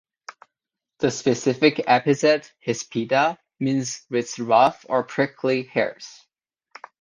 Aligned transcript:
The 0.97 1.11
specific 1.11 1.81
epithet 1.85 2.51
("hispida") 2.65 3.37
means 3.59 4.03
"with 4.09 4.39
rough 4.39 4.83
or 4.89 5.03
prickly 5.03 5.61
hairs". 5.61 6.25